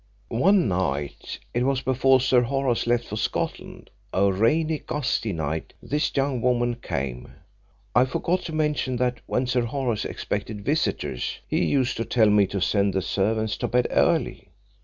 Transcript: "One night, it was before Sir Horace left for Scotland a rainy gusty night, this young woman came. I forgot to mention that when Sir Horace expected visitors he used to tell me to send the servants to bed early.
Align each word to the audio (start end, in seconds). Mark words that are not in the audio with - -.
"One 0.29 0.67
night, 0.67 1.37
it 1.53 1.61
was 1.63 1.81
before 1.81 2.19
Sir 2.21 2.41
Horace 2.41 2.87
left 2.87 3.05
for 3.05 3.17
Scotland 3.17 3.91
a 4.11 4.33
rainy 4.33 4.79
gusty 4.79 5.31
night, 5.31 5.75
this 5.79 6.11
young 6.17 6.41
woman 6.41 6.77
came. 6.81 7.33
I 7.93 8.05
forgot 8.05 8.41
to 8.45 8.51
mention 8.51 8.95
that 8.95 9.19
when 9.27 9.45
Sir 9.45 9.61
Horace 9.65 10.05
expected 10.05 10.65
visitors 10.65 11.37
he 11.47 11.63
used 11.65 11.97
to 11.97 12.05
tell 12.05 12.31
me 12.31 12.47
to 12.47 12.59
send 12.59 12.95
the 12.95 13.01
servants 13.03 13.55
to 13.57 13.67
bed 13.67 13.85
early. 13.91 14.47